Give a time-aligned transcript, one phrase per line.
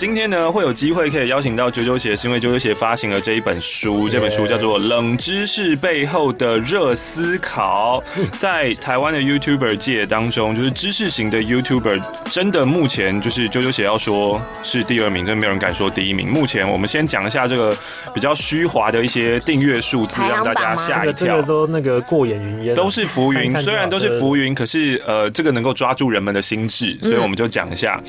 [0.00, 8.02] 今天呢，会有机会可以邀请到九九鞋，是因为九九鞋发行了这一本书，这本书叫做《冷知识背后的热思考》。
[8.36, 16.26] 在台湾的 YouTuber 界当中，就是知识型的 YouTuber，真的目前就是九九鞋要说是第二名，真的没有人敢说第一名。
[16.28, 17.72] 目前我们先讲一下这个
[18.12, 21.24] 比较虚华的一些订阅数字，让大家吓一跳。
[21.24, 23.56] 这个都那个过眼云烟，都是浮云。
[23.58, 28.02] 虽然都是浮云，可是呃，这个能够抓住人们的心智，所以我们就讲一下，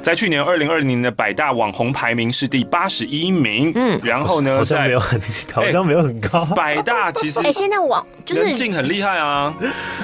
[0.00, 5.18] 在去年二零二零年的百大网红排名是第八十一名，嗯，然后呢，好像没有很，
[5.54, 6.44] 好像没有很高。
[6.54, 9.54] 百大其实，哎，现在网就是人气很厉害啊，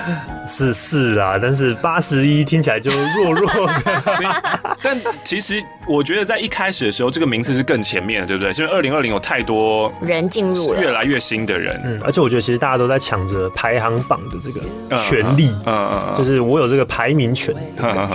[0.49, 4.25] 是是啊，但是八十一听起来就弱弱的。
[4.83, 8.51] 但其实我觉得在一开始的时候，这个名次是更前面的，对不对？
[8.53, 17.55] 因为二零二零有太多人进入了，越来越新的人，嗯，而且我觉得其实大家都在抢着排行榜的这个权利，嗯嗯，就是我有这个排名权，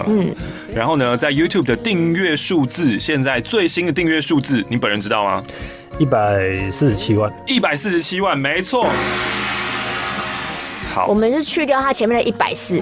[0.07, 0.33] 嗯，
[0.75, 3.39] 然后呢，在 YouTube 的订阅数字现在。
[3.39, 5.41] 最新的订阅数字，你本人知道吗？
[5.97, 8.89] 一百四十七万，一百四十七万，没错。
[10.93, 12.81] 好，我们是去掉它前面的一百四。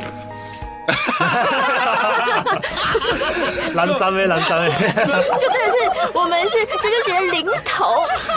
[3.75, 4.69] 蓝山哎，蓝山哎，
[5.39, 5.72] 就真的是
[6.13, 7.95] 我们是啾啾鞋的零头。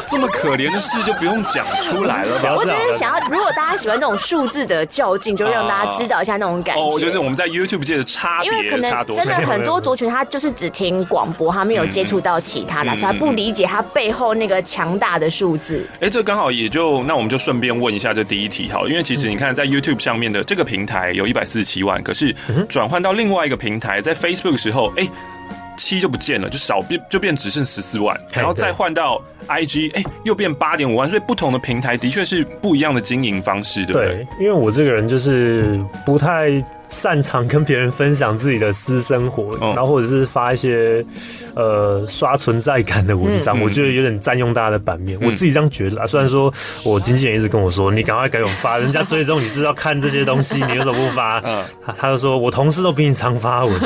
[0.08, 2.54] 这么可怜的事就不用讲出来了吧？
[2.56, 6.82] 我只是想要，如果大家喜欢这种数字的较劲，就让大家知道一下那种感觉。
[6.82, 15.86] 哦，就是我们在 YouTube 界的差别，因为可能真的很多族群他就是只听广播，他没有接触到其他的，所以他不理解他背后那个强大的数字。
[16.00, 22.34] 哎，这刚好也就那我们就顺便问一下这第一题好，因为其实你看在 YouTube 上面的这个平台有一百四十七万，可是
[22.68, 25.08] 转换到另外一个平台，在 Facebook 的时候，哎，
[25.76, 34.08] 七就不见了，就少变，就变只剩十四万，然后再换到 IG，哎，又变八点五万，所以不同的平台的确是不一样的经营方式，对不对？
[34.08, 36.64] 对，因为我这个人就是不太。
[36.88, 41.04] 擅长跟别人分享自己的私生活，然后或者是发一些
[41.54, 45.18] 呃刷存在感的文章，我觉得有点占用大家的版面。
[45.20, 46.52] 我自己这样觉得啊，虽然说
[46.84, 51.40] 我经纪人一直跟我说，你赶快给我发，人家追踪你是要看这些东西，你为什么不发？
[51.84, 53.80] 他他就说我同事都比你常发文，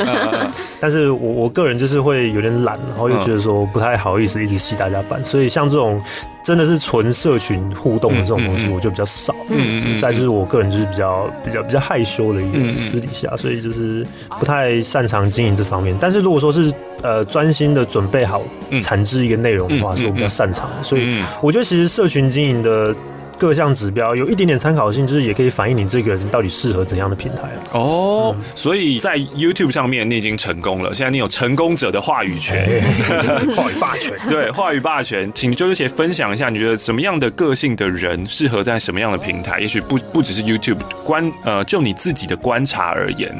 [0.79, 6.01] 但是我我个人就是会有点懒，然后又觉得说不太好意思一直吸大家版，所以像这种。
[6.43, 9.35] 真的是纯社群互动的这种东西，我就比较少。
[9.49, 14.05] 嗯，再就是我个人就是比较比较比较害羞的一个私底下，所以就是
[14.39, 15.95] 不太擅长经营这方面。
[15.99, 18.41] 但是如果说是呃专心的准备好
[18.81, 20.83] 产制一个内容的话，是我比较擅长的。
[20.83, 22.95] 所以我觉得其实社群经营的。
[23.41, 32.83] 各项指标有一点点参考性，就是也可以反映你这个人到底适合怎样的平台哦，嗯、所以在 YouTube 上面你已经成功了，现在你有成功者的话语权，
[33.57, 34.15] 话语霸权。
[34.29, 39.59] 对，话语霸权，请啾啾姐分享一下，你觉得什么样的个性的人适合在什么样的平台？
[39.59, 43.35] 也许不不只是 YouTube，观呃，就你自己的观察而言，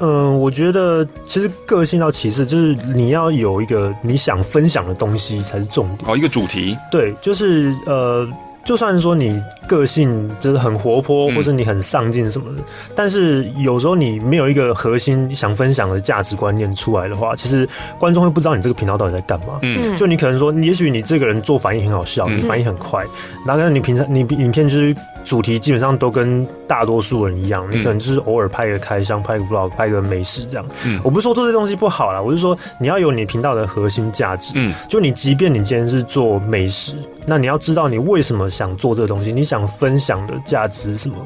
[0.00, 6.10] 嗯，我觉得其实个性到其次，就是你要有一个你想分享的东西才是重点。
[6.10, 8.28] 哦，一个主题，对，就是呃。
[8.64, 12.62] 就算说你个性就是很活泼，或者你很上进什么的，
[12.94, 19.58] 但是有时候你没有一个核心想分享的价值观念出来的话，其实观众会不知道你这个频道到底在干嘛。
[19.62, 23.04] 嗯，就你可能说，也许你这个人做反应很好笑，你反应很快，
[23.46, 30.66] 然后你平常你影片就是主题基本上都跟大多数人一样，你可能就是偶尔拍个开箱、拍个 vlog、拍个美食这样。
[30.84, 34.52] 嗯，我不是说做这些东西不好啦，我是说你要有你频道的核心价值。
[34.54, 36.96] 嗯，就你即便你今天是做美食，
[37.26, 41.16] 那你要知道你为什么想做这个东西，你想分享的价值是什么？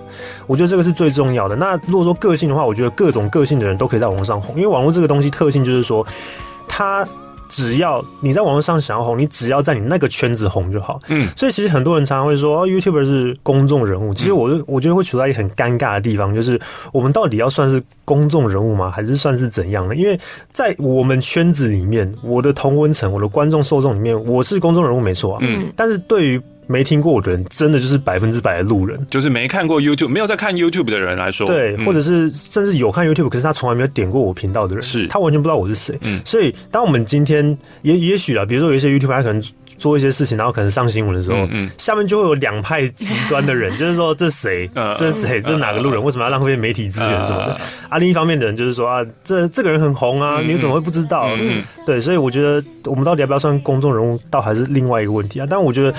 [0.46, 1.56] 我觉得这个是最重要的。
[1.56, 6.06] 那如果说个性的话，我觉得各种个性的人都可以在网络上红，因为网络这个东西特性就是说，
[6.68, 7.06] 它。
[7.48, 10.98] 只要你在网络上想要红，你只要在你那个圈子红就好。
[11.08, 14.12] 嗯，所以其实很多人常常会说，哦，YouTuber 是公众人物。
[14.14, 16.60] 其实我就我觉得会处在一个很尴尬的地方，就是
[16.92, 18.90] 我们到底要算是公众人物吗？
[18.90, 19.96] 还是算是怎样呢？
[19.96, 20.18] 因为
[20.52, 25.38] 在我们圈子里面，我的同温层、我的观众受众里面，我是公众人物没错啊。
[25.42, 35.06] 嗯，但是对于没听过我的人，真的就是百分之百的路人，就是没看过 YouTube、没有在看 YouTube 的人来说，对，或者是甚至有看 YouTube，可是他从来没有点过我频道的人，是。
[35.06, 35.98] 他完全不知道我是谁。
[36.02, 39.42] 嗯，所以当我们今天也也许啊，比如说有一些 YouTuber 他可能
[39.78, 47.58] 做一些事情，然后可能上新闻的时候，嗯，下面就会有两派极端的人， 就是说这谁，这是谁，这是哪个路人，为什么要浪费媒体资源什么的？
[47.88, 51.30] 啊，另一方面的人就是说啊，这这个人很红啊，你怎么会不知道？
[51.40, 55.46] 嗯，对，所以我觉得我们到底要不要算公众人物，倒还是另外一个问题啊。
[55.48, 55.94] 但我觉得。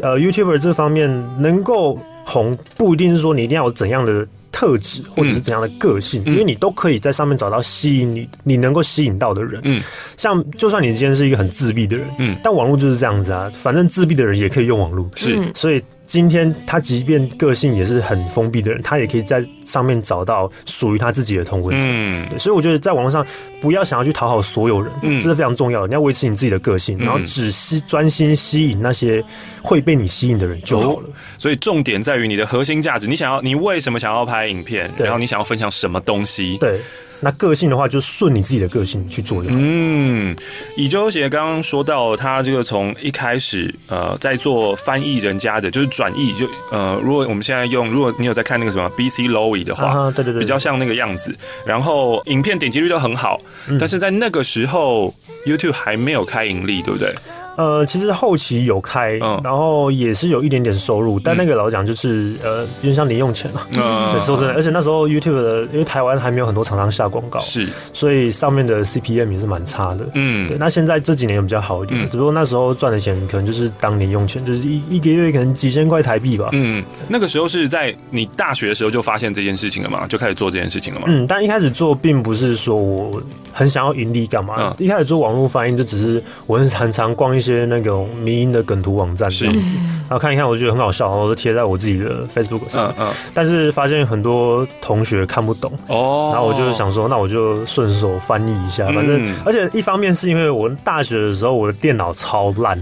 [0.00, 1.08] 呃，YouTuber 这方面
[1.40, 9.60] 能够红，不一定是说你一定要有怎样的特质，或者是怎样的个性，嗯、因为你都可以在上面找到吸引你，你能够吸引到的人。
[9.64, 9.82] 嗯，
[10.16, 15.82] 像就算你今天是一个很自闭的人，嗯，但网络就是这样子啊，反正自闭的人也可以用网络，是，所以。
[16.12, 21.88] 今天他即便个性也是很封闭的人，他也可以在上面找到属于他自己的同温层。
[21.88, 23.26] 嗯，对，所以我觉得在网络上
[23.62, 25.86] 不要想要去讨好所有人，嗯，这是非常重要的。
[25.86, 29.24] 你要维持你自己的个性，然后只吸专心吸引那些
[29.62, 31.08] 会被你吸引的人就好了。
[31.38, 34.90] 所以重点在于你的核心价值，你想要，你为什么想要拍影片？
[34.98, 36.58] 然后你想要分享什么东西？
[36.58, 36.78] 对。
[37.24, 39.44] 那个性的话，就顺你自己的个性去做。
[39.48, 40.36] 嗯，
[40.76, 51.32] 以啾啾鞋刚刚说到，他这个从一开始呃，在做翻译人家的，就是转译，就呃，如果我们现在用，如果你有在看那个什么 BC Lowy 的话，啊，对对对，比较像那个样子。
[51.64, 53.40] 然后影片点击率都很好，
[53.78, 55.06] 但是在那个时候，
[55.46, 57.14] 嗯，YouTube 还没有开盈利，对不对？
[57.56, 59.12] 呃，其实后期有开，
[59.44, 63.62] 然后也是有一点点收入，但那个老实讲就是呃，有点像零用钱 嘛。
[63.74, 70.06] 嗯，说真的，而且那时候 YouTube 的，因为台湾还没有很多厂商下广告，是，所以上面的 CPM 也是蛮差的。
[70.14, 70.56] 嗯，对。
[70.56, 76.48] 那现在这几年比较好一点，只不过那时候赚的钱可能就是当零用钱，就是一一个月可能几千块台币吧。
[76.52, 81.06] 嗯，那个时候是在你大学的时候就发现这件事情了嘛，就开始做这件事情了嘛。
[81.08, 83.22] 嗯，但一开始做并不是说我
[83.52, 88.08] 很想要盈利干嘛，一开始做网络翻译就只是我很常常逛一些那种。
[88.22, 89.70] 迷音的梗图网站这样子，
[90.02, 92.94] 然后看一看，我觉得很好笑，我都贴在我自己的 Facebook 上。
[92.96, 93.12] 嗯嗯。
[93.34, 98.86] 但是发现很多同学看不懂哦，然后我就想说，那我就顺手翻译一下。
[98.92, 102.78] 反正，而且一方面是因为我大学的时候我的电脑超烂，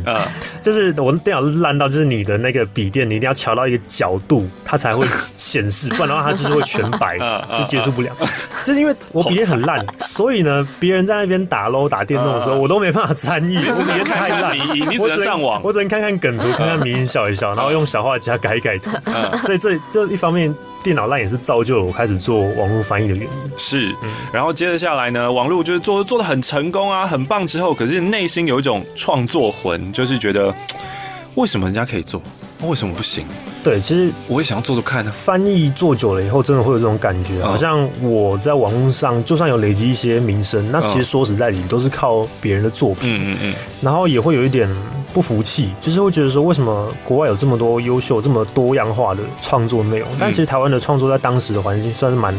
[0.60, 5.06] 就是我的电脑烂到就是你的那个笔电，你一定要调到一个角度，它才会
[5.38, 7.18] 显示，不然的话它就是会全白，
[7.58, 8.14] 就接触不了。
[8.62, 15.20] 就是因为我笔电很烂，所以呢，别人在那边打 LOL 打电动的时候，我都没办法参与，我笔电太烂，你你只能。
[15.20, 18.90] 上网，我只能看看梗图，看看名人笑一笑，然后用小画家改一改图。
[19.44, 20.52] 所以这这一方面
[20.82, 23.52] 电脑烂也是造就了我开始做网络翻译的原因。
[23.58, 23.94] 是，
[24.32, 27.46] 然后接着下来呢，网络就是做做的很成功啊，很棒。
[27.46, 30.54] 之后，可是内心有一种创作魂，就是觉得
[31.36, 32.20] 为什么人家可以做，
[32.62, 33.26] 为什么不行？
[33.62, 35.10] 对，其实我也想要做做看呢。
[35.12, 43.10] 翻译做久了以后，真的会有这种感觉，好像我在网络上就算有累积一些名声，那其实说实在你，都是靠别人的作品。
[43.12, 43.54] 嗯嗯嗯。
[43.80, 44.68] 然后也会有一点。
[45.12, 50.08] 不服气，就是会觉得说，为什么国外有这么多优秀、这么多样化的创作内容？
[50.20, 52.32] 但其实台湾的创作在当时的环境算是蛮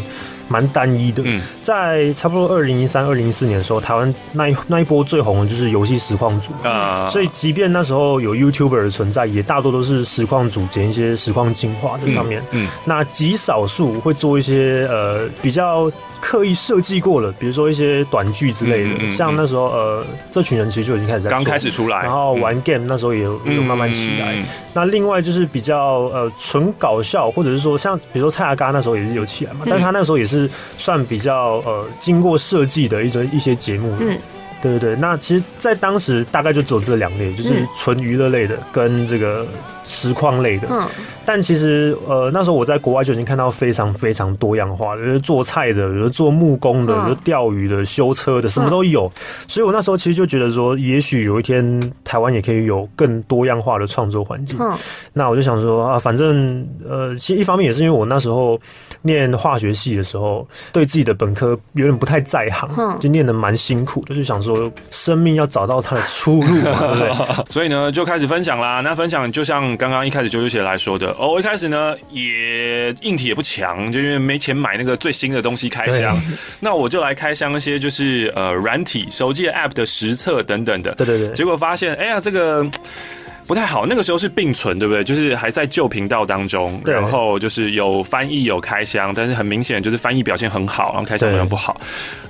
[0.52, 1.24] 蛮单一的。
[1.26, 1.42] 嗯。
[1.62, 6.52] 在差不多二零一三、二零一四年的时候，台湾那一那一波最红的就是游戏实况组。
[6.64, 12.44] 啊，所以即便那时候有 YouTuber 的存在，也大多都是实况组剪一些实况精华在上面。
[12.52, 15.90] 嗯，那极少数会做一些呃比较。
[16.24, 24.36] 刻意设计过了，比如说一些短剧之类的，嗯嗯嗯、像那时候呃，这群人其实就已经开始在刚开始出来，然后玩 game 那时候也有有慢慢起来。
[24.72, 30.41] 那另外就是比较呃纯搞笑，或者是说像比如说蔡阿嘎那时候也是有起来嘛，嗯、但是他那时候也是
[30.78, 33.96] 算比较呃经过设计的一种一些节目。
[34.00, 34.18] 嗯，
[34.62, 34.96] 对对对。
[34.96, 39.48] 那其实，在当时大概就只有这两类，就是纯娱乐类的跟这个。
[39.84, 40.88] 实况类的，嗯，
[41.32, 49.10] 但其实呃那时候我在国外就已经看到非常非常多样化的，有的做菜的，有的做木工的，有的钓鱼的，修车的，什么都有。
[49.48, 54.58] 所以我那时候其实就觉得说，也许有一天台湾也可以有更多样化的创作环境。
[54.60, 54.78] 嗯，
[55.14, 58.60] 那我就想说啊，反正呃，其实一方面也是因为我那时候
[59.02, 62.70] 念化学系的时候，对自己的本科有点不太在行，
[63.00, 67.46] 就念的蛮辛苦的，就想说生命要找到它的出路嘛，对不对？
[67.50, 68.82] 所以呢，就开始分享啦。
[68.82, 69.62] 那分享就像。
[69.78, 76.20] 刚刚一开始啾啾姐来说的哦，我一开始呢也硬体也不强，就因为没钱买那个最新的东西开箱，
[76.60, 80.96] 那我就来开箱一些就是呃软体、手机的 App 的实测等等的。
[80.96, 81.30] 对对对。
[81.36, 82.68] 结果发现，哎呀，这个
[83.46, 83.86] 不太好。
[83.86, 85.04] 那个时候是并存，对不对？
[85.04, 91.80] 就是还在旧频道当中，然后就是有翻译有开箱，但是很明显就是翻译表现很好，然后开箱表现不好，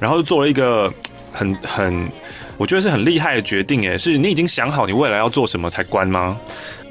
[0.02, 0.94] 然后就做了一个
[1.32, 2.10] 很很，
[2.58, 3.90] 我觉得是很厉害的决定。
[3.90, 6.38] 哎，是你已经想好你未来要做什么才关吗？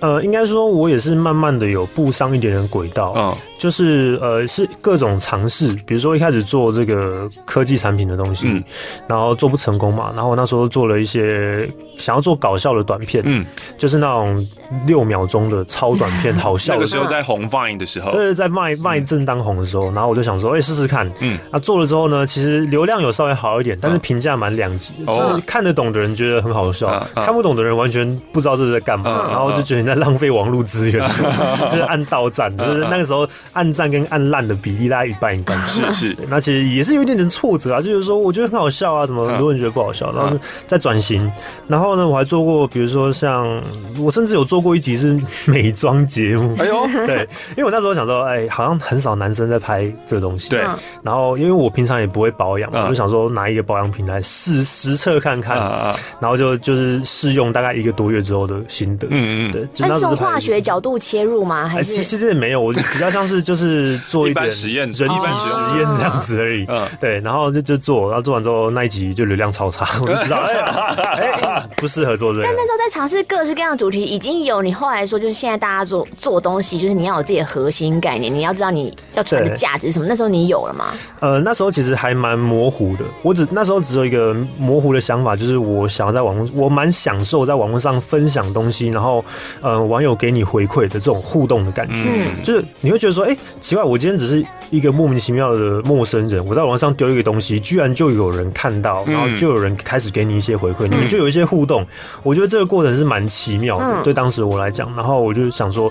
[0.00, 8.64] 呃，应该说，我也是慢慢的有步上一点点轨道，就是呃，是各种尝试，比如说一开始做这个科技产品的东西，嗯，
[9.06, 13.44] 然后做不成功嘛，然后那时候做了一些想要做搞笑的短片，嗯，
[13.76, 14.48] 就是那种
[14.86, 16.78] 六秒钟的超短片，好笑的。
[16.80, 29.90] 那个时候在红 Vine 的时候，对，在 Vine Vine 正当红的时候，然后我就想说，哎，试试看，嗯，啊，做了之后呢，其实流量有稍微好一点，但是评价蛮两极的，就是看得懂的人觉得很好笑，看不懂的人完全不知道这是在干嘛，然后就觉得你。
[29.90, 31.04] 在浪费网络资源，
[31.68, 35.58] 就是按到赞，就是那个时候按赞跟按烂的比例大概一半一半。
[35.66, 41.30] 是是，那其实也是有一点点挫折啊，就是说我觉得很好笑啊，怎么很多人觉得不好笑，然后再转型。
[41.68, 43.62] 然后呢，我还做过，比如说像
[43.98, 46.56] 我甚至有做过一集是美妆节目。
[46.58, 50.50] 哎呦， 对，因为我那时候想说，哎，好像很少男生在拍这个东西。
[50.50, 50.60] 对。
[51.02, 59.06] 然后因为我平常也不会保养，我就想说拿一个保养品来试实测看看看，然后就就是试用大概一个多月之后的心得。
[59.10, 59.68] 嗯嗯，对。
[59.78, 61.68] 那是从化学角度切入吗？
[61.68, 66.64] 还是其实也没有，我就比较像是就是做一点实验，人体实验这样子而已。
[66.68, 67.20] 嗯，对。
[67.20, 72.44] 然后就就做，然后做完之后那一集就流量超差， 我就知道哎，不适合做这个。
[72.44, 80.06] 但那时候在尝试各式各样的主题，已经有你后来说，就是现在大家做做东西，就是你要有自己的核心概念，你要知道你要传的价值是什么。
[80.08, 80.86] 那时候你有了吗？
[81.20, 83.04] 呃，那时候其实还蛮模糊的。
[83.22, 89.24] 我只那时候只有一个模糊的想法，就是我想要在网络，我蛮享受在网络上分享东西，然后
[89.60, 92.04] 呃，网友给你回馈的这种互动的感觉。
[92.06, 93.29] 嗯，就是你会觉得说，哎、欸，
[93.60, 101.86] 奇怪，我今天只是一个莫名其妙的陌生人，我在网上丢一个东西，居然就有人看到，然后就有人开始给你一些回馈，嗯、你们就有一些互动。
[102.22, 104.94] 我觉得这个过程是蛮奇妙的，嗯、对当时我来讲。
[104.94, 105.90] 然后我就想说。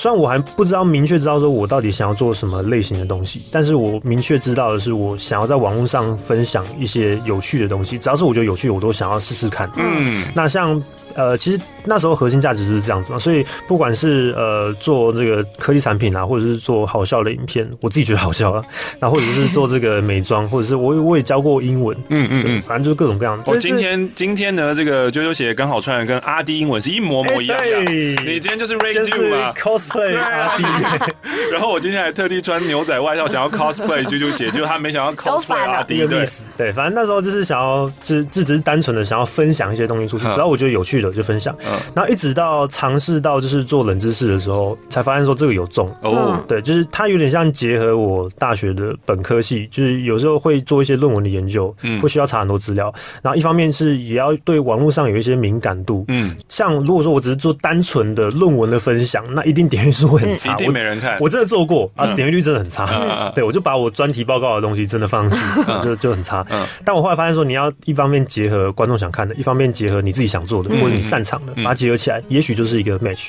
[0.00, 9.68] 虽然我还不知道明确知道说我到底想要做什么类型的东西，但是我明确知道的是，我想要在网络上分享一些有趣的东西，只要是我觉得有趣，我都想要试试看。
[9.74, 10.80] 嗯，那像。
[11.18, 18.64] 呃，其实那时候核心价值就是这样子嘛，所以不管是呃做这个科技产品啊，或者是做好笑的影片，我自己觉得好笑啊，
[19.00, 23.42] 那或者是做这个美妆，或者是我我也教过英文，嗯嗯嗯，反正就是各种各样的。
[23.48, 27.80] 我今天今天呢，这个啾啾鞋刚好穿的跟阿迪英文是一模模一样的。
[27.92, 30.62] 你今天就是 r a d o 嘛，cosplay 阿迪。
[31.50, 36.06] 然后我今天还特地穿牛仔外套，想要 cosplay 啾啾鞋，就他没想到 cosplay 阿滴。
[36.06, 36.24] 对
[36.56, 41.07] 对，反正那时候就是想要，只这只是单纯的想要分享一些东西出去，只要我觉得有趣的。
[41.10, 41.54] 就分享，
[41.94, 66.46] 然后一直到尝试到就是做冷知识的时候，才发现说这个有重哦，对，就是它有点像结合我大学的本科系，就是有时候会做一些论文的研究，嗯，会需要查很多资料，然后一方面是也要对网络上有一些敏感度，嗯，像如果说我只是做单纯的论文的分享，那一定点阅数会很差，一定没人看，我真的做过啊，点阅率真的很差，对，我就把我专题报告的东西真的放上去， 就就很差，
[66.84, 70.97] 但我后来发现说，你要一方面结合观众想看的，一方面结合你自己想做的，或者。
[70.98, 73.28] 你擅长的，把它结合起来，也许就是一个 match。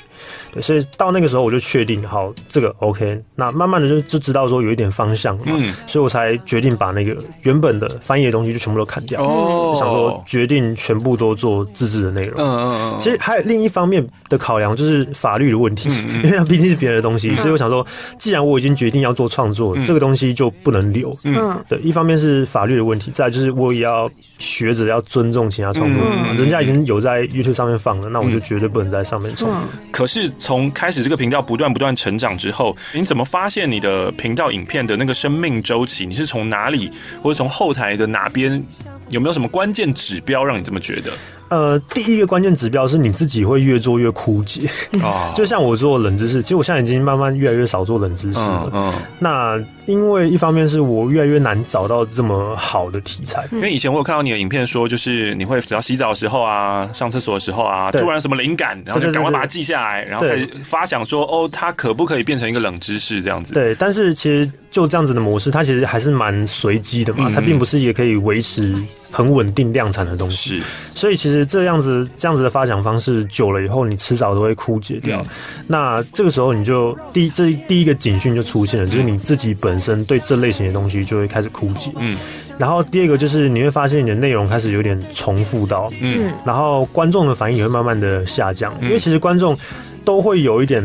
[0.52, 3.22] 对，所以到那个时候我就确定，好，这个 OK。
[3.36, 9.24] 那慢慢的就就知道说有一点方向了嘛，嗯，所以我才决定把那个原本的翻译的东西就全部都砍掉。
[9.24, 12.42] 哦，想说决定全部都做自制的内容。
[12.42, 13.00] 嗯嗯嗯。
[13.00, 15.90] 其实还有另一方面的考量，就是法律的问题，
[16.24, 17.86] 因为它毕竟是别人的东西，所以我想说，
[18.18, 21.16] 既然我已经决定要做创作，这个东西就不能留。
[21.26, 24.10] 嗯，对，一方面是法律的问题，再来就是我也要
[24.40, 27.49] 学着要尊重其他创作者嘛，人家已经有在 YouTube。
[27.54, 29.50] 上面放了，那我就绝对不能在上面充。
[29.92, 36.06] 可是从开始这个频道不断不断成长之后，你怎么发现你的频道影片的那个生命周期？
[36.06, 36.92] 你是从哪里，
[37.22, 38.64] 或者从后台的哪边？
[39.10, 41.12] 有没有什么关键指标让你这么觉得？
[41.50, 44.70] 呃，第一个关键指标是你自己会越做越枯竭
[45.02, 45.32] 啊。
[45.36, 48.70] 就像我做冷知识，其实我现在已经慢慢越来越少做冷知识了。
[48.72, 63.56] 嗯，那因为一方面是我越来越难找到这么好的题材，因为以前我有看到你的影片说，就是你会只要洗澡的时候啊，上厕所的时候啊，突然什么灵感，然后就赶快把它记下来，然后开始发想说，哦，它可不可以变成一个冷知识这样子？
[63.56, 68.76] 对，但是其实就这样子的模式，它其实还是蛮随机的嘛，它并不是也可以维持
[69.12, 70.60] 很稳定量产的东西。
[70.60, 70.64] 是，
[70.96, 75.24] 所以其实这样子这样子的发展方式久了以后，你迟早都会枯竭掉。
[75.68, 81.92] 那这个时候你就第这第一个警讯就出现了，就是你自己本身对这类型的东西就会开始枯竭。
[81.98, 82.18] 嗯，
[82.58, 89.58] 然后第二个就是你会发现你的内容开始有点重复到，嗯，然后观众的反应也会慢慢的下降，因为其实观众。
[90.06, 90.82] 都会有一点，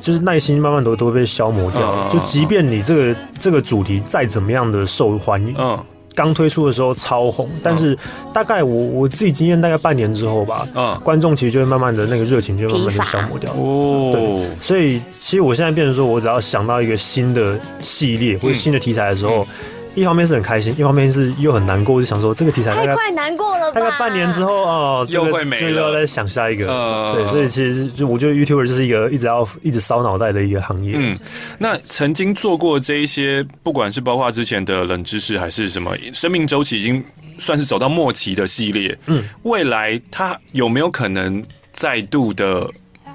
[0.00, 2.08] 就是耐心慢慢都都会被消磨掉。
[2.10, 5.76] 就即便你这个这个主题再怎么样的受欢迎，嗯，
[6.18, 7.96] 刚推出的时候超红，但是
[8.34, 13.52] 大概我我自己经验大概半年之后吧，嗯，观众其实就会慢慢的那个热情就会慢慢的消磨掉。
[13.52, 19.46] 哦，对，所以其实我现在变成说，我只要想到一个新的系列或者新的题材的时候。
[19.94, 23.80] 一方面是很开心，一方面是又很难过，就想说这个题材太快难过了吧？
[23.80, 26.66] 大概半年之后哦，又会没了，就要再想下一个。
[26.70, 30.94] 嗯，对，所以其实就我觉得 YouTuber 就是一个一直要一直烧脑袋的一个行业。
[30.96, 31.18] 嗯，
[31.58, 37.02] 那曾经做过这一些，不管是包括之前的冷知识还是什么生命周期，已经
[37.38, 38.96] 算是走到末期的系列。
[39.06, 41.42] 嗯，未来它有没有可能
[41.72, 42.70] 再度的？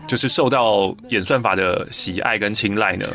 [0.07, 3.05] 就是受到演算法的喜爱跟青睐呢？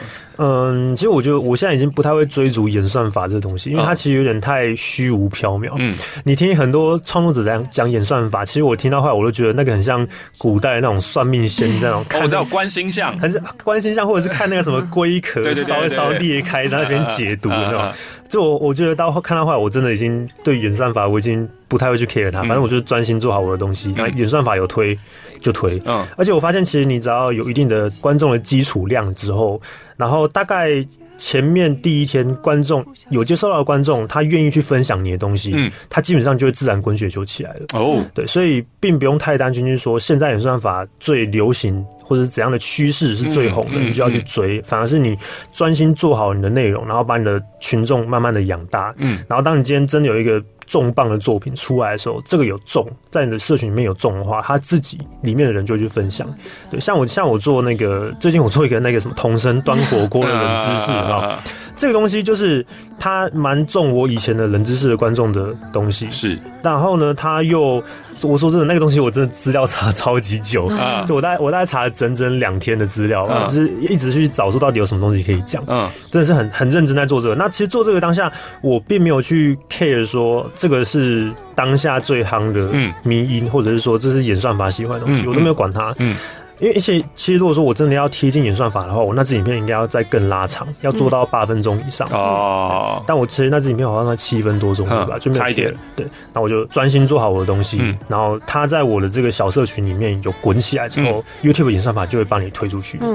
[0.41, 5.73] 嗯，其实我觉得我现在已经不太会追逐演算法这个东西，因为它其实有点太虚无缥缈。
[5.79, 10.07] 嗯，你听很多创作者在讲演算法，其实我听到后来我都觉得那个很像
[10.39, 17.93] 古代那种算命仙这种， 看我知道观星象，还是观星象，或者是 看那个什么龟壳稍微稍微裂开在那边解读，你知道吗？
[18.29, 23.93] 就我我觉得到看到后来，我真的已经对演算法我已经不太会去 care 它，反正我就是专心做好我的东西。
[23.97, 24.97] 那、嗯、演算法有推
[25.41, 29.61] 就推，嗯，而且我发现其实你只要有一定的观众的基础量之后，
[29.97, 30.85] 然后大概。
[31.21, 32.81] 前面第一天，观众
[33.11, 37.67] 有接受到的观众，他愿意去分享你的东西，嗯，他基本上就会自然滚雪球起来了。
[37.75, 44.63] 哦，对，所以并不用太担心，就是说现在演算法最流行或者是怎样的趋势是最红的，嗯，你就要去追。
[44.63, 45.15] 反而是你
[45.53, 48.95] 专心做好你的内容，然后把你的群众慢慢的养大。
[48.97, 50.43] 嗯，然后当你今天真的有一个。
[50.69, 56.29] 重磅的作品出来的时候，这个有重，在你的社群里面有重的话，他自己里面的人就会去分享。
[56.71, 61.39] 对，像我像我做那个，最近我做一个那个什么同声端火锅的冷知识，啊。
[61.79, 62.67] 这个东西就是
[62.99, 66.39] 它蛮重我以前的冷知识的观众的东西，是。
[66.63, 67.83] 然后呢，他又
[68.23, 70.67] 我说真的，那个东西我真的资料查超级久。
[70.67, 77.37] 啊，就我大概我大概查了整整两天的资料，啊，就是一直去找出到底有什么东西可以讲，嗯，真的是很很认真在做这个。
[77.37, 78.31] 那其实做这个当下，
[78.61, 82.69] 我并没有去 care 说这个是当下最夯的
[83.05, 86.17] 迷因，或者是说这是演算法喜欢的东西，我都没有管它，嗯。
[86.61, 93.05] 因为而且其实如果说我真的要贴近演算法的话，我那支影片应该要再更拉长，要做到八分钟以上哦、嗯。
[93.07, 95.19] 但我其实那支影片好像才七分多钟对吧？
[95.19, 95.75] 就差一点。
[95.95, 102.99] 对，那我就专心做好我的东西，嗯、然后它在我的这个小社群里面有滚起来之后、嗯、，YouTube 演算法就会帮你推出去。
[102.99, 103.13] 哦、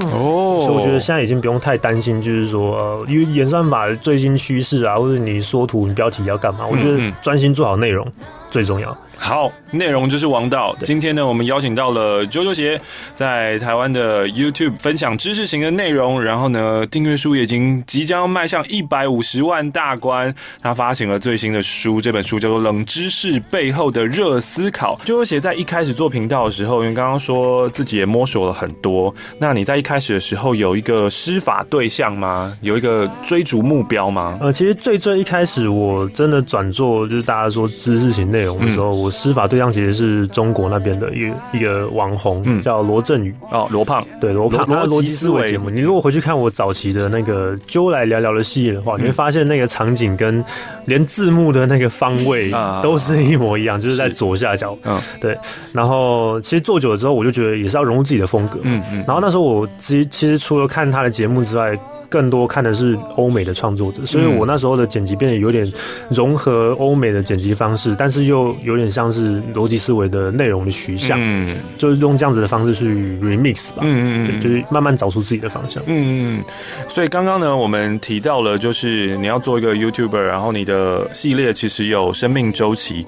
[0.62, 6.66] 所以我觉得现在已经不用太担心，就是说呃，因为演算法的最新趋势啊，或者你说图、你标题要干嘛？
[6.66, 8.06] 我觉得专心做好内容
[8.54, 8.96] 最重要。
[9.16, 10.76] 好，内容就是王道。
[10.84, 12.80] 今天呢，我们邀请到了啾啾鞋，
[13.12, 16.22] 在台湾的 YouTube 分享知识型的内容。
[16.22, 20.32] 然后呢，订阅数已经即将迈向一百五十万大关。
[20.62, 24.96] 他发行了最新的书，这本书叫做《冷知识背后的热思考》。
[25.04, 29.12] 啾啾鞋在一开始做频道的时候，因为刚刚说自己也摸索了很多。
[29.36, 32.56] 那你在一开始的时候有一个施法对象吗？
[32.60, 34.38] 有一个追逐目标吗？
[34.40, 38.92] 呃，其实最最一开始，我真的转做就是大家说知识型内容的时候。
[38.92, 45.68] 嗯我施法对象其实是中国那边的一个一个网红，嗯、叫罗振宇哦，罗胖对罗胖，他的逻辑思维节目。
[45.68, 50.42] 你如果回去看我早期的那个揪来聊聊的系列的话，嗯、你会发现那个场景跟
[50.84, 54.76] 连字幕的那个方位都是一模一样，嗯、就是在左下角。
[54.84, 55.36] 嗯，对。
[55.72, 58.60] 然后其实做久了之后，我就觉得也是要融入自己的风格。
[58.62, 59.04] 嗯嗯。
[59.06, 61.76] 然后那时候我其实其实除了看他的节目之外，
[62.14, 65.66] 更多看的是欧美的创作者，所以我那时候的剪辑变得有点
[66.10, 76.44] 融合欧美的剪辑方式，但是又有点像是逻辑思维的内容的取向，嗯，就是用这样子的方式去 remix 吧，嗯嗯，就是慢慢找出自己的方向，嗯嗯。
[76.86, 83.04] 所以刚刚呢，我们提到了，就是你要做一个 YouTuber，然后你的系列其实有生命周期。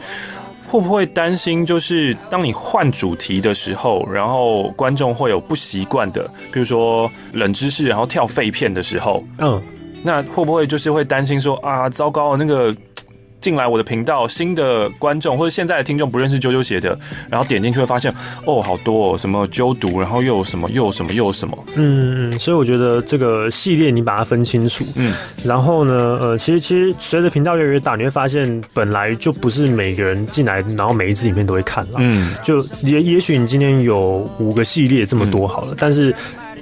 [0.69, 9.63] 会不会担心，就是当你换主题的时候，然后观众会有不习惯的，比如说冷知识，然后跳废片的时候，嗯，
[10.03, 12.75] 那会不会就是会担心说啊，糟糕，那个。
[13.41, 16.99] 进来我的频道，新的观众或者现在的听众不认识啾啾鞋的，
[17.31, 18.13] 然后点进去会发现
[18.45, 36.15] 哦，好多哦，什么纠读，然后又有什么又有什么又有什么，嗯嗯，所以我觉得这个系列你把它分清楚，嗯，然后呢，呃，其实其实随着频道越来越大，你会发现本来就不是每个人进来，然后每一支影片都会看了，嗯，就也也许你今天有五个系列这么多好了，嗯、但是。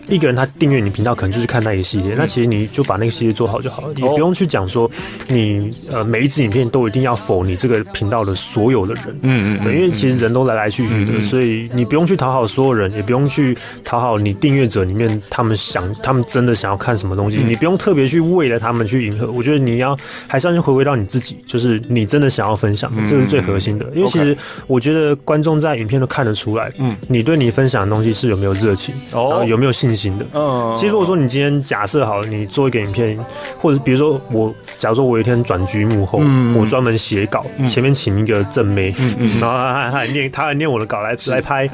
[0.08, 2.14] 一个人他订阅你频道，可能就是看那一个系列。
[2.16, 4.90] 那其实你就把那个系列做好就好了，你不用去讲说
[5.28, 9.04] 你呃每一支影片都一定要否你这个频道的所有的人。
[9.22, 19.30] 嗯嗯，因为其实人都来来去去的，所以你不用去讨好所有人，也不用去讨好你订阅者里面他们想他们真的想要看什么东西，你不用特别去为了他们去迎合。
[19.30, 23.86] 我觉得你要还是要去回归到你自己，就是你真的想要分享，这是最核心的。
[23.94, 24.36] 因为其实
[24.66, 33.18] 我觉得观众在影片都看得出来，嗯，你对你分享的东西是有没有热情，然后有没有信的，嗯，其实如果说你今天假设好了，你做一个影片，
[33.60, 41.68] 或者比如说我，假如说我有一天转居幕后，嗯、我专门写稿，嗯、前面请一个正妹，嗯嗯，然后他还念他还念我的稿来来拍，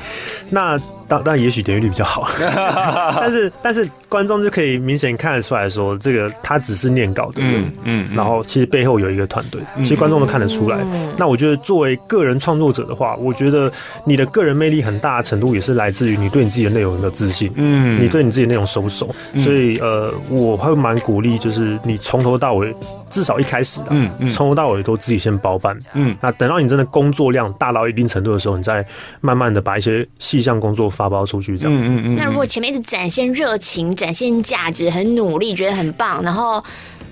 [0.49, 0.79] 那。
[1.11, 2.29] 当但也许点击率比较好，
[3.21, 10.79] 但是但是观众就可以明显看得出来说，这个他只是念稿对不对，嗯，然后其实背后有一个团队，其实观众都看得出来。
[11.19, 13.71] 那我觉得作为个人创作者的话，我觉得
[14.05, 19.13] 你的个人魅力很大的程度也是来自于你对你自己的内容有没有自信，嗯，你对你自己的内容熟不熟？
[19.39, 22.73] 所以呃，我会蛮鼓励，就是你从头到尾，
[23.11, 28.87] 至少一开始的，嗯，从头到尾都自己先包办，嗯，那等到你真的工作量大到一定程度的时候，你再
[29.21, 30.91] 慢慢的把一些细项工作。
[30.91, 31.89] 发包出去这样子。
[31.89, 36.63] 那如果前面一直展现热情、展现价值、很努力，觉得很棒，然后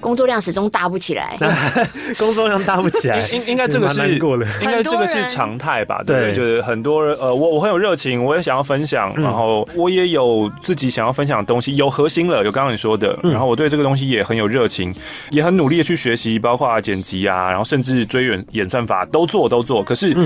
[0.00, 1.36] 工作量始终大不起来，
[2.18, 4.18] 工作量大不起来， 应应该这个是应
[4.64, 6.02] 该这个是常态吧？
[6.06, 14.94] 对，对，就是很多人呃，我我很有热情，我也想要分享，然后我也有自己想要分享的东西，有核心了，有刚刚你说的，然后我对这个东西也很有热情，
[15.30, 20.16] 也很努力的去学习，包括剪辑啊，然后甚至追远演算法都做都做，可是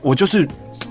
[0.00, 0.46] 我就是。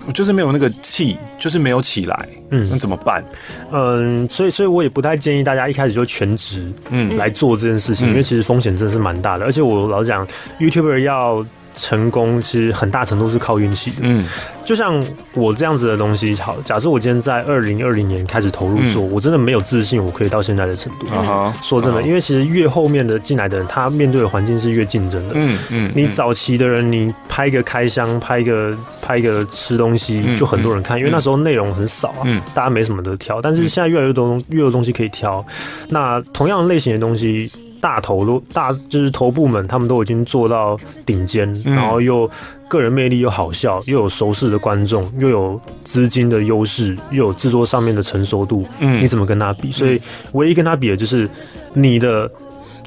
[0.07, 3.23] 我就是没有那个气，就是没有起来，嗯，那怎么办？
[3.71, 10.27] 嗯，所以，所以我也不太建议大家一开始就全职，嗯，来做这件事情，嗯、因为其实风险真的是蛮大的，而且我老实讲
[10.59, 11.45] ，YouTuber 要。
[11.75, 13.97] 成功其实很大程度是靠运气的。
[14.01, 14.25] 嗯，
[14.63, 21.07] 就像我这样子的东西，好，假设我今天在二零二零年开始投入做，我真的没有自信我可以到现在的程度。
[21.61, 25.33] 说真的，因为其实越后面的进来的人，他面对的环境是越竞争的。
[25.35, 33.41] 嗯嗯，你早期的人，你拍一个开箱，拍一个拍一个吃东西，就很多人看，因为那时候内容很少啊，大家没什么得挑。
[33.41, 35.43] 但是现在越来越多越多东西可以挑，
[35.89, 37.51] 那同样类型的东西。
[37.83, 42.29] 大头都大，就是头部们，他们都已经做到顶尖，嗯、然后又
[42.69, 48.65] 个人魅力又好笑，又有熟识的观众，又有资金的优势，又有制作上面的成熟度。
[48.79, 49.69] 嗯，你怎么跟他比？
[49.69, 51.29] 所以唯一跟他比的就是
[51.73, 52.31] 你的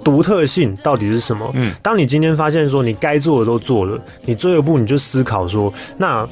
[0.02, 1.50] 独特性到底是什么？
[1.52, 6.26] 嗯，当你今天发现说你该做的都做了，你最后一步你就思考说那。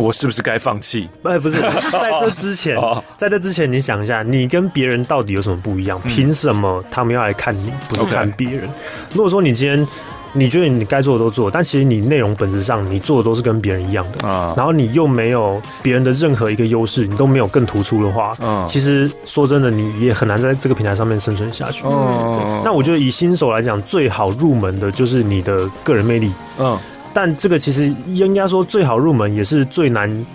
[0.00, 1.08] 我是不是该放弃？
[1.24, 1.60] 哎，不是，
[1.92, 2.76] 在这之前，
[3.18, 6.00] 在这之前，你想一下，你跟别人到底有什么不一样？
[6.02, 8.68] 凭什么他们要来看你，不是看别人？
[9.12, 9.86] 如果说你今天
[10.32, 21.82] 你觉得你该做的都做，但其实你内容本质上你做的都是跟别人一样的啊，然后你又没有别人的任何一个优势，你都没有更突出的话，嗯，其实说真的，你也很难在这个平台上面生存下去。
[21.84, 26.32] 嗯，那我觉得以新手来讲，最好入门的就是你的个人魅力。
[26.58, 26.78] 嗯。
[27.12, 30.26] 但这个其实应该说最好入门，也是最难，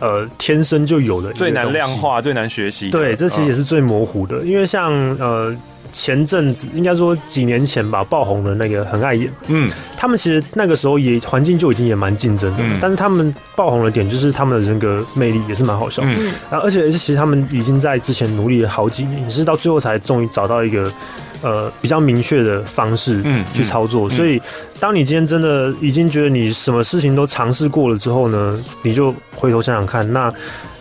[0.00, 2.90] 呃，天生就有的，最难量化、最难学习。
[2.90, 5.54] 对，这其实也是最模糊的，因为像呃。
[5.90, 20.92] 前阵子应该说几年前吧，爆红的那个很爱演，嗯，他们其实那个时候也环境就已经也蛮竞争的，嗯，但是他们爆红的点就是他们的人格魅力也是蛮好笑的，嗯，然后而且而且其实他们已经在之前努力了好几年，也是到最后才终于找到一个
[21.42, 24.08] 呃比较明确的方式，嗯，去操作。
[24.10, 24.40] 所以
[24.80, 30.32] 当你今天真的已经觉得你什么事情都尝试过了之后呢，你就回头想想看，那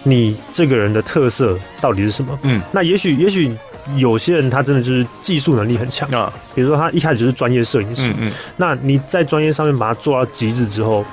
[0.04, 2.40] 你这个人的特色到底是什么？
[2.44, 3.52] 嗯，那也许也许。
[3.96, 11.06] 有些人他真的就是技术能力很强啊，比如说他一开始就是专业摄影师，嗯嗯，那你在专业上面把它做到极致之后，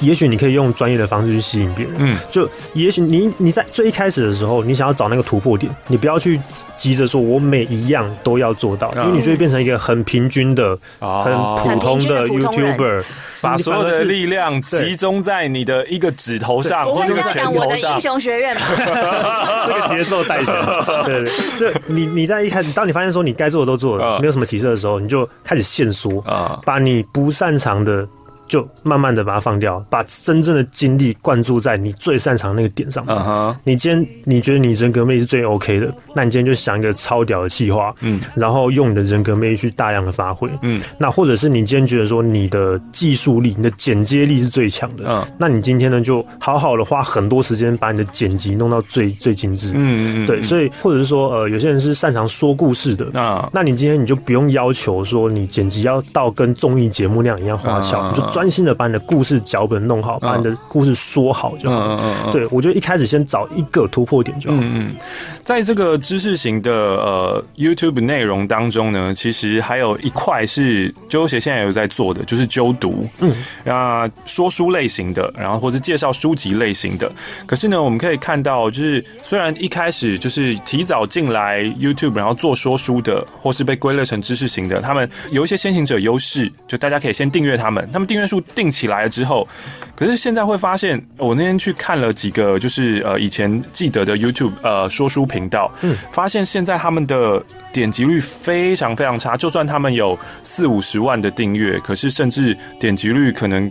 [0.00, 6.40] 也许你可以用专业的方式去吸引别人，嗯，就也许你你在最一开始的时候，你想要找那个突破点，你不要去
[6.76, 13.02] 急着说我每一样都要做到，因为你就会变成一个很平均的、很普通的 YouTuber。
[13.38, 17.54] 把所有的力量集中在你的一个指头上，或者拳头上。
[17.54, 18.56] 我的英雄学院，
[19.68, 20.62] 这个节奏带起来。
[21.04, 28.08] 对对，这你你在一开始，当你发现说你该做的都做了，没有什么起色的时候，你就开始限缩啊，把你不擅长的。
[28.48, 33.14] 就慢慢的把它放掉，把真正的精力灌注在你最擅长那个点上面。
[33.16, 33.56] Uh huh.
[33.64, 45.26] 你今天你觉得你人格魅力是最 OK 的，那你今天就想一个超屌的计划，嗯，然后用你的人格魅力去大量的发挥，嗯，那或者是你今天觉得说你的技术力、你的剪接力是最强的，嗯、uh，huh.
[45.38, 53.50] 那你今天呢就好好的花很多时间把你的剪辑弄到最最精致，嗯嗯对，所以或者是说呃有些人是擅长说故事的，啊、uh，huh.
[53.52, 58.35] 那你今天你就不用要求说你剪辑要到跟综艺节目那样一样花俏，uh 就。
[58.36, 61.86] 专心的把你的故事脚本弄好，把你的故事说好就好。
[61.86, 62.32] 嗯嗯嗯。
[62.32, 64.58] 对，我觉得一开始先找一个突破点就好。
[64.60, 64.94] 嗯嗯。
[65.42, 73.08] 在这个知识型的呃 YouTube 内容当中呢，其实还有一块是啾啾鞋现在有在做的，就是啾读。
[73.20, 73.32] 嗯。
[73.64, 77.10] 啊，说书类型的，然后或是介绍书籍类型的。
[77.46, 88.25] 可是呢，我们可以看到，就是虽然一开始就是提早进来 YouTube，然后做说书的，或是被归类成知识型的，他们有一些先行者优势，就大家可以先订阅他们，他们订阅。
[88.26, 89.46] 数定起来了之后，
[89.94, 103.70] 可是现在会发现，我那天去看了几个，就是呃以前记得的 YouTube 呃说书频道，嗯，发现现在他们的点击率非常非常差，就算他们有四五十万的订阅，可是甚至点击率可能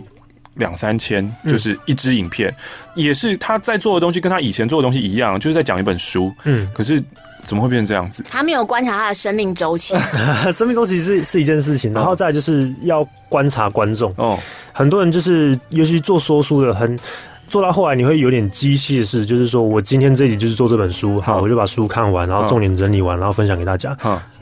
[0.54, 2.50] 两三千，就是一支影片，
[2.94, 7.02] 嗯、也是他在做的东西跟他以前做的东西一样，就是在讲一本书，嗯，可是。
[7.46, 8.22] 怎么会变成这样子？
[8.28, 9.94] 他没有观察他的生命周期，
[10.52, 14.12] 生命周期是是一件事情，然后再来就是要观察观众。
[14.18, 14.38] 哦，
[14.72, 16.98] 很多人就是，尤其做说书的，很
[17.48, 23.96] 做到后来你会有点机械式，就是说我今天这集就是做这本书，好，我就把书看完，然后重点整理完，然后分享给大家。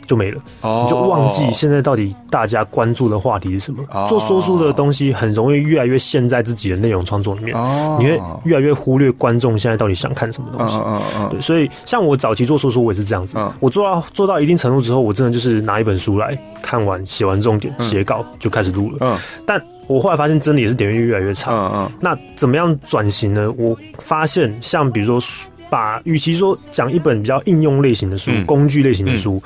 [0.06, 3.82] 就没了，你就忘记现在到底大家关注的话题是什么。
[4.08, 7.56] 做说书的东西很容易越来越陷在自己的内容创作里面，
[7.98, 10.78] 你会越来越忽略观众现在到底想看什么东西。
[11.30, 13.38] 对，所以像我早期做说书，我也是这样子。
[13.60, 18.98] 我做到做到一定程度之后，我真的就是拿一本书来看完，写完重点，写稿就开始录了。
[19.00, 21.52] 嗯但我后来发现，真的也是点越来越差。
[21.52, 23.52] 嗯嗯那怎么样转型呢？
[23.58, 25.28] 我发现，像比如说，
[25.68, 29.42] 把与其说讲一本比较应用类型的书、工具类型的书。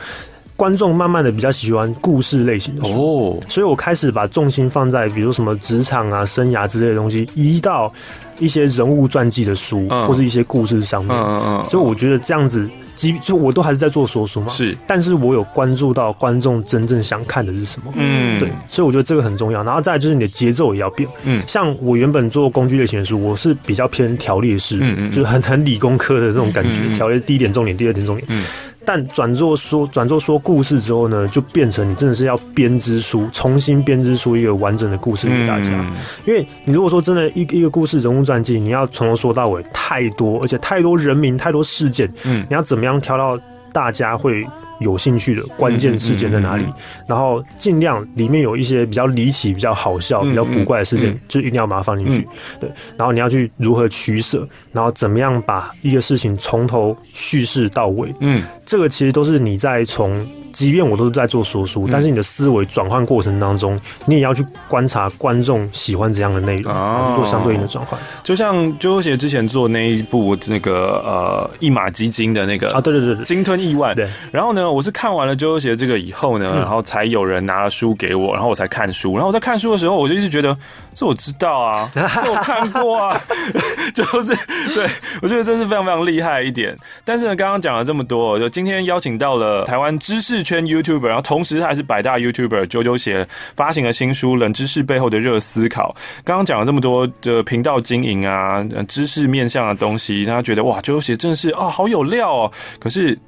[0.58, 3.36] 观众慢慢的比较喜欢故事类型的书，oh.
[3.48, 7.92] 所以我开始把重心放在比如什么职场啊、生涯之类的东西，移到
[8.40, 10.08] 一些人物传记的书、uh.
[10.08, 11.16] 或是一些故事上面。
[11.16, 11.62] Uh.
[11.64, 11.70] Uh.
[11.70, 19.62] 所以我觉得这样子，基就我都还是在做说书嘛，是，但是我有关注到观众真正想看的是什么，嗯，对，所以我觉得这个很重要。
[19.62, 28.44] 然后再来就是你的节奏也要变，嗯，像我原本做工具类型的书，我是比较偏条列式，嗯嗯，就是很很理工科的这种感觉，条列第一点重点，第二点重点，嗯。
[28.90, 35.68] 但转做说转做说故事之后呢，就变成你真的是要编织出重新编织出一个完整的故事给大家。
[35.72, 35.94] 嗯、
[36.26, 43.38] 因为你如果说真的一一个故事人物传记，你要从头说到尾，太多，而且太多人名，太多事件，嗯，你要怎么样挑到
[43.74, 44.42] 大家会
[44.80, 46.64] 有兴趣的关键事件在哪里？
[47.08, 52.26] 然后尽量里面有一些比较离奇、比较好笑、比较古怪的事件，就一定要把它放进去。
[52.60, 58.14] 对，然后你要去如何取舍，然后怎么样把一个事情从头叙事到尾。
[58.20, 60.26] 嗯，这个其实都是你在从。
[60.50, 66.74] 即便我都是在做说书，但是你的思维转换过程当中，你也要去观察观众喜欢怎样的内容，
[67.14, 68.00] 做相对应的转换。
[68.24, 73.94] 就像啾啾鞋之前做那一部那个呃一马基金的那个啊，对对对，鲸吞亿万。
[73.94, 74.08] 对。
[74.32, 79.12] 然后呢，我是看完了啾啾鞋这个以后呢，然后才有人拿了书给我，然后我才看书。
[79.14, 80.56] 然后我在看书的时候，我就一直觉得
[80.94, 83.20] 这我知道啊， 这我看过啊，
[83.94, 84.34] 就是
[84.74, 84.88] 对
[85.22, 86.76] 我觉得这是非常非常厉害一点。
[87.04, 95.94] 但是呢，刚刚讲了这么多，就今天邀请到了台湾知识圈 YouTuber，然后同时他还是百大 YouTuber，啾啾鞋发行了新书《冷知识背后的热思考》。
[96.24, 102.52] 刚刚讲了这么多的频道经营啊，知识面向的东西，让他觉得哇，啾啾鞋真的是啊、哦，好有料哦。
[102.78, 103.18] 可是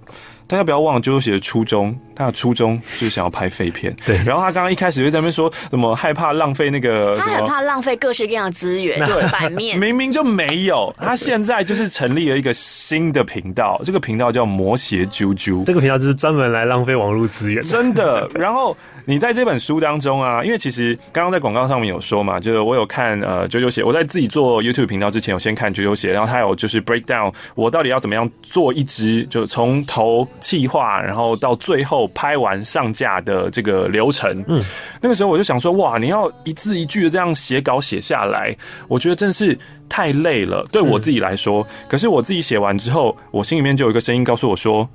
[0.50, 1.96] 大家不要忘了啾啾鞋的初衷。
[2.20, 4.18] 他的初衷就是想要拍废片，对。
[4.26, 10.94] 然后他刚刚一开始就在那边说什么害怕浪费那个，他很怕浪费各式各样的资源，对，版面明明就没有。
[10.98, 18.28] 他现在就是成立了一个新的频道，这个频道叫魔鞋啾啾，这个频道就是专门来浪费网络资源，真的。
[18.34, 32.09] 然后你在这本书当中啊，因为其实刚刚在广告上面有说嘛，就是我有看呃啾啾写，我在自己做 YouTube 频道之前，我先看啾啾写，然后他有就是 break down 我到底要怎么样做一支，就从头气化，然后到最后。
[32.14, 34.62] 拍完上架的这个流程，嗯，
[35.00, 38.56] 那个时候我就想说，哇，你要一字一句的这样写稿写下来，
[38.88, 41.62] 我觉得真是太累了，对我自己来说。
[41.62, 44.88] 嗯、可是我自己写完之后，我心里面就有一个声音告诉我说，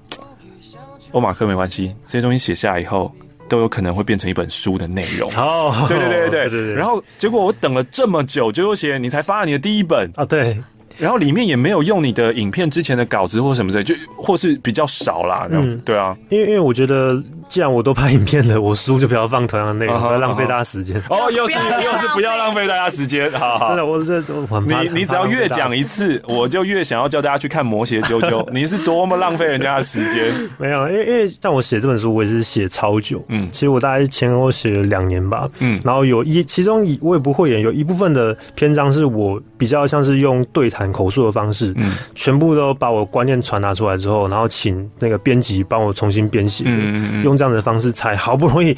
[1.11, 3.13] 欧马克没关系，这些东西写下来以后，
[3.47, 5.31] 都有可能会变成一本书的内容。
[5.35, 6.73] 哦，对对对对 对。
[6.73, 10.25] 然后结果我等了这么久，结果写你才发了你的第一本啊？
[10.25, 10.57] 对。
[10.97, 15.77] 然后里面也没有用你的影片之前的稿子或什么之类，就或是比较少啦，这样子。
[15.77, 17.21] 对啊，因为因为我觉得。
[17.47, 20.99] 既然我都拍影片了，我书就不要放同样的内容，不要浪费大家时间。
[21.11, 23.31] 哦，又是又是不要浪费大家时间。
[23.33, 24.15] 好好，真的，我这
[24.49, 28.43] 我你你只要越讲一次，我就越想要叫大家去看《魔鞋啾啾》。
[28.51, 30.33] 你是多么浪费人家的时间？
[30.57, 33.23] 没有，因为因为像我写这本书，我也是写超久。
[33.29, 35.47] 嗯，其实我大概前后写了两年吧。
[35.59, 48.15] 嗯，然后有一其中一我也不会演，有一部分的篇章是我比较像是用对谈口述的方式，嗯，全部都把我观念传达出来之后，然后请那个编辑帮我重新编写，嗯，用这样的方式才。
[48.25, 48.75] 好不容易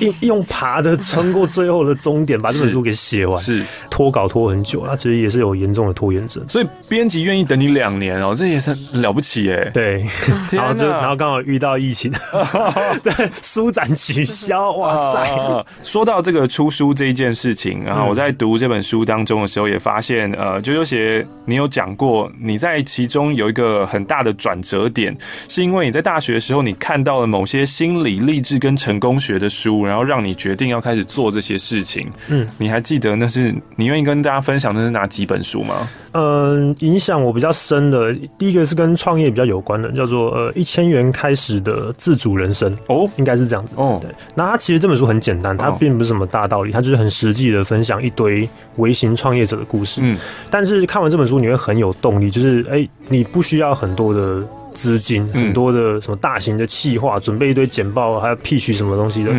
[0.00, 3.64] 用用爬的穿过最后的终点，把这本书给写完，是。
[3.88, 6.44] 拖稿拖很久啊，其实也是有严重的拖延症。
[6.48, 9.70] 所以编辑愿意等你两年哦，这也是了不起哎。
[9.72, 10.04] 对，
[10.50, 12.12] 然后就然后刚好遇到疫情，
[13.02, 15.64] 对，书展取消，哇塞！
[15.82, 25.16] 说到这个出书这一件事情，然后我在读这本书当中的时候，也发现，呃，啾啾鞋，你有讲过你在其中有一个很大的转折点，
[25.48, 32.08] 是因为你在大学的时候，你看到了某些心理励志跟成功学的书，然后让你决定要开始做这些事情。
[32.28, 35.88] 嗯，你还记得那是你愿意跟大家分享的是哪几本书吗？
[36.14, 42.76] 嗯，影响我比较深的，第一个是跟创业比较有关的，叫做呃一千元开始的自主人生。
[42.88, 43.72] 哦，应该是这样子。
[43.76, 44.10] 哦，对。
[44.34, 50.02] 那它其实这本书很简单，它并不是什么大道理，它就是很实际的分享一堆微型创业者的故事。
[50.04, 50.16] 嗯，
[50.50, 54.42] 但是看完这本书，你会很有动力，就是哎、欸，你不需要很多的。
[54.74, 59.30] 资金很多的什么大型的企划，准备一堆简报，还要 pitch 什么东西的，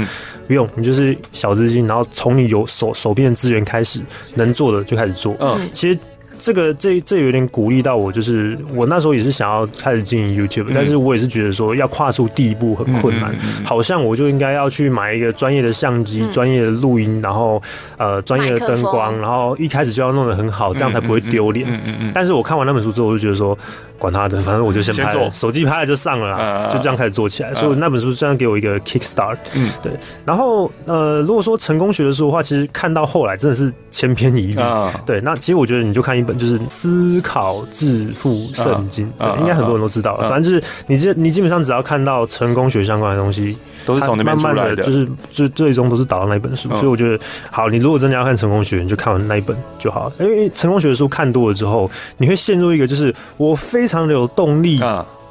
[0.47, 3.99] 不用，你就是小资金，然后从你有手手边的资源开始，
[4.35, 5.35] 能做的就开始做。
[5.39, 5.97] 嗯，其实
[6.43, 17.63] 这个这这有点鼓励到我，就是我那时候也是想要开始经营 YouTube，、嗯、但是我也是觉得说要跨出第一步很困难，好像我就应该要去买一个专业的相机、专、嗯、业的录音，然后
[17.95, 21.65] 呃专业的灯光，然后一开始就要弄得很好，这样才不会丢脸。
[21.69, 23.57] 嗯嗯嗯、但是我看完那本书之后，我就觉得说。
[23.99, 27.55] 管他的，反正我就先拍了，手机拍了就上了啦，就这样开始做起来。
[27.55, 29.93] 所以那本书虽然给我一个 kick start，嗯，对。
[30.25, 34.61] 然后呃，如果说成功学的书的话，其实看到后来真的是千篇一律。
[35.05, 40.27] 对，那其实我觉得你就看一本就是《思考致富圣经》，对，应该很多人都知道了。
[40.27, 46.67] 反正就是你这你基本上只要看到成功学相关的东西，都是从那边出来的，就是最最终都是导到那一本书。
[46.73, 50.13] 所以我觉得，好，你如果真的要看成功学，你就看完那一本就好了。
[50.19, 53.93] 因为成功学的书看多了之后，你会陷入一个就是我非常。
[53.93, 54.79] 非常的有动力。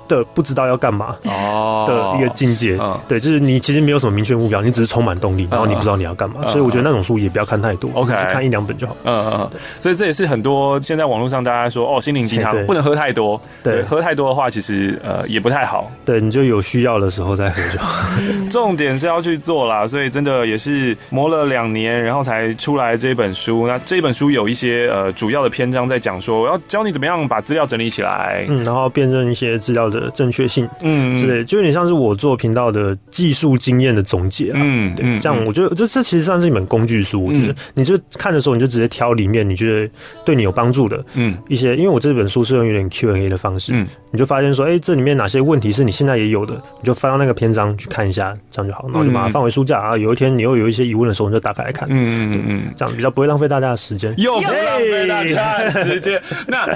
[0.08, 1.84] 的不知道要干嘛哦。
[1.86, 8.96] 的一个境界，对，就是你其实没有什么明确目标，你只是充满动力，然后你不知道你要干嘛，所以我觉得那种书也不要看太多，OK，看一两本就好。
[9.04, 18.10] 嗯嗯，所以这也是很多现在网络上大家说哦，心灵鸡汤不能喝太多，对，喝太多的话其实呃也不太好，对，你就有需要的时候再喝就好。
[18.50, 23.66] 重点是要去做啦，所以真的也是磨了两年，然后才出来这本书。
[23.66, 37.22] 那这本书有一些呃主要的篇章在讲说，我要教你怎么样把资料整理起来，嗯，然后辨认一些资料的正确性，嗯，之类，就有点像是我做频道的技术经验的总结啊，嗯，对，这样我觉得这这其实算是一本工具书。
[37.24, 39.92] 我觉得你就看的时候，你就直接挑里面你觉得
[40.24, 49.96] 对你有帮助的，嗯，一些，因为我这本书是用有点 Q&A 的方式，嗯，你就发现说，哎，这里面哪些问题是你现在也有的，你就翻到那个篇章去看一下，这样就好，然后就把它放回书架啊。
[49.96, 56.20] 有一天你又有一些疑问的时候，你就打开来看，嗯嗯嗯，这样比较不会浪费大家的时间，又不浪费大家的时间。
[56.46, 56.66] 那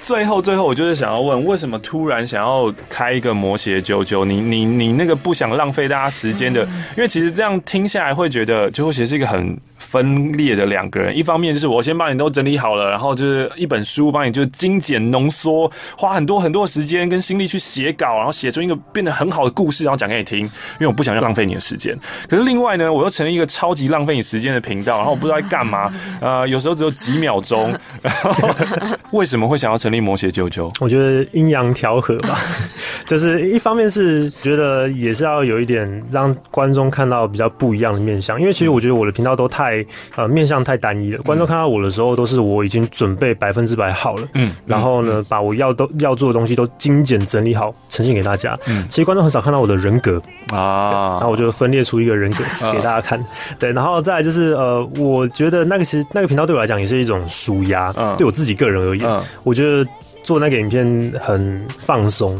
[0.00, 4.24] 最后最后，我就是想要问，为什么突然想要开一个魔鞋九九？
[4.24, 6.62] 你你你那个不想浪费大家时间的，
[6.96, 11.14] 因为其实这样听下来会觉得啾啾鞋是一个很分裂的两个人。
[11.14, 20.38] 一方面就是我先帮你都整理好了，然后就是一本书帮你就精简浓缩，花很多很多的时间跟心力去写稿，然后写出一个变得很好的故事，然后讲给你听。
[20.40, 21.94] 因为我不想要浪费你的时间。
[22.26, 25.92] 可是另外呢，我又成立一个超级浪费你时间的频道，然后我不知道在干嘛。
[26.22, 27.78] 呃，有时候只有几秒钟。
[28.00, 28.48] 然后
[29.12, 29.89] 为什么会想要成？
[29.90, 32.38] 成立魔鞋啾啾，我觉得阴阳调和吧，
[33.04, 50.22] 就是一方面是觉得也是要有一点让观众看到比较不一样的面相，因为其实我觉得我的频道都太呃面相太单一了，观众看到我的时候都是我已经准备百分之百好了，嗯，然后呢把我要都要做的东西都精简整理好呈现给大家，嗯，其实观众很少看到我的人格。
[50.52, 53.24] 啊，然后我就分裂出一个人格给大家看，
[53.56, 59.79] 对，然后再来就是呃，我觉得那个其实那个频道对我来讲也是一种舒压，嗯，对我自己个人而言，我觉得。
[60.22, 62.38] 做那个影片很放松，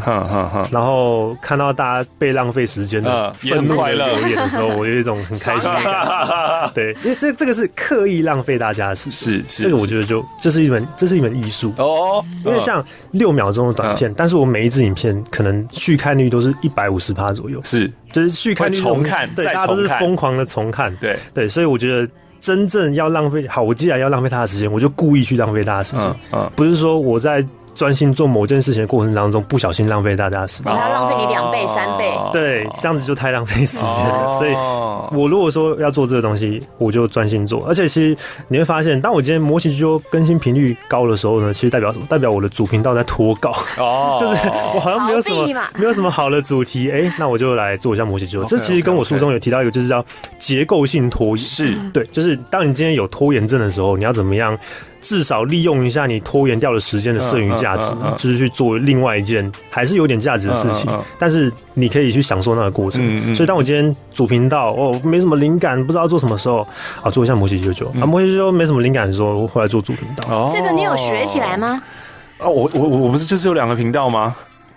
[0.70, 6.70] 然后看到大家被浪费时间的愤怒的留言的时候，我有一种很开心的感觉。
[6.74, 11.72] 对，因为这这个是刻意浪费大家的时间，是这个我觉得就这是一门这是一门艺术。
[11.79, 12.22] 哦。
[12.44, 17.90] 因为像六秒钟的短片，但是我每一支影片可能续看率都是一百五十趴左右，是。
[18.12, 21.16] 就是续看率重看，对，大家都是疯狂的重看，对。
[21.33, 22.07] 对，所以我觉得。
[22.40, 26.05] 真正要浪费好，我既然要浪费他的时间，我就故意去浪费他的时间。
[26.07, 32.12] 嗯，嗯，不是说我在专心做某件事情的过程当中不小心浪费大家的时间，他浪费你两倍、三倍。
[32.33, 34.30] 对，这样子就太浪费时间了。
[34.33, 34.52] 所以，
[35.16, 37.64] 我如果说要做这个东西，我就专心做。
[37.66, 38.16] 而且，其实
[38.48, 42.06] 你会发现，当我今天魔鞋啾啾更新频率高的时候呢，其实代表什么？
[42.09, 43.54] 代表我的主频道在脱稿。
[43.78, 44.35] 哦，就是
[44.74, 48.48] 我好像没有什么没有什么好的主题，哎，那我就来做一下魔鞋啾啾。
[48.48, 50.04] 这其实跟我书中有提到一个，就是叫
[50.38, 51.37] 结构性拖延。
[51.37, 54.56] 是对，就是当你今天有拖延症的时候，你要怎么样？
[55.00, 60.90] 至少利用一下你拖延掉的时间的剩余价值，就是去做另外一件还是有点价值的事情。
[61.18, 63.34] 但是你可以去享受那个过程。
[63.34, 66.66] 所以当我今天主频道哦没什么灵感，不知道做什么时候
[67.02, 70.46] 啊，做一下魔鞋啾啾啊，魔鞋啾啾没什么灵感的时候，我回来做主频道。
[70.52, 71.82] 这个你有学起来吗？
[72.38, 74.34] 哦，我我我不是就是有两个频道吗？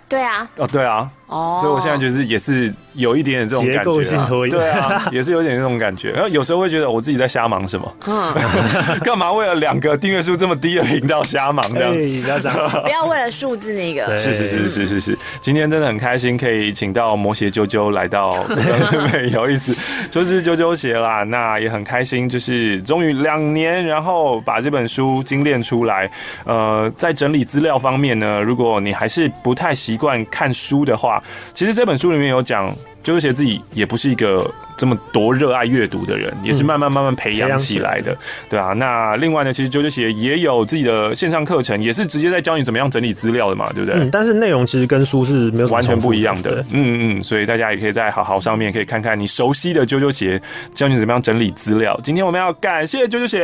[0.08, 0.48] 对啊。
[0.56, 1.08] 哦，对啊。
[1.34, 6.10] 哦，所以我现在就是也是有一点点这种感觉，啊，对啊，也是有点这种感觉。
[6.12, 8.32] 然后有时候会觉得我自己在瞎忙什么，嗯，
[9.02, 11.92] 干嘛为了两个订阅数这么低的频道瞎忙这样？
[12.22, 14.16] 不要这样， 不要为了数字那个。
[14.16, 18.46] 是是是是是是，今天真的很开心可以请到魔鞋啾啾来到，
[19.32, 19.74] 有意思，
[20.10, 21.24] 就是啾啾鞋啦。
[21.24, 26.08] 那也很开心，就是终于两年，然后把这本书精炼出来。
[26.44, 31.20] 呃，在整理资料方面呢，如果你还是不太习惯看书的话。
[31.52, 32.70] 其实这本书里面有讲，
[33.02, 38.16] 啾啾鞋自己也不是一个这么多热爱阅读的人，也是慢慢慢慢培养起来的，
[38.48, 38.72] 对啊。
[38.72, 44.00] 那另外呢，其实啾啾鞋也有自己的线上课程，也是直接在教你怎么样整理资料的嘛，对不对？
[44.00, 46.64] 嗯，但是内容其实跟书是没有完全不一样的。
[46.70, 50.40] 嗯嗯嗯，所以大家也可以在好好上面可以看看你熟悉的啾啾鞋，
[50.74, 51.98] 教你怎么样整理资料。
[52.02, 53.38] 今天我们要感谢啾啾鞋，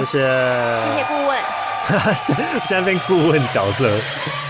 [0.00, 1.38] 谢谢，谢谢顾问。
[2.66, 4.49] 现在变顾问角色。